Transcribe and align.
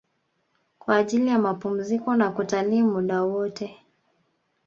Kwa 0.79 0.97
ajili 0.97 1.27
ya 1.27 1.39
mapumziko 1.39 2.15
na 2.15 2.31
kutalii 2.31 2.81
muda 2.83 3.23
wote 3.23 3.77